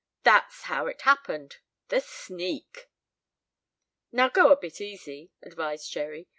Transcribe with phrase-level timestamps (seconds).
[0.23, 1.57] That's how it happened!
[1.89, 2.89] The sneak!"
[4.11, 6.27] "Now go a bit easy," advised Jerry.